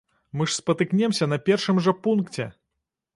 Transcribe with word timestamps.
Мы 0.37 0.45
ж 0.47 0.53
спатыкнемся 0.59 1.27
на 1.33 1.39
першым 1.49 1.83
жа 1.89 1.93
пункце! 2.07 2.49